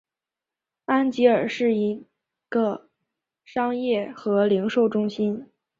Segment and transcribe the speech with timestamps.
[0.85, 2.07] 安吉尔是一
[2.49, 2.89] 个
[3.45, 5.45] 商业和零售中心。